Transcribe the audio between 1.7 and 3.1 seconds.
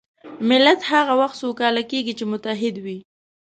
کېږي چې متحد وي.